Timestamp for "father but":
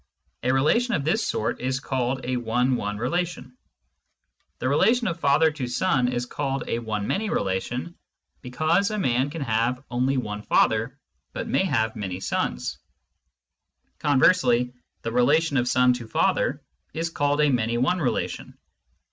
10.41-11.47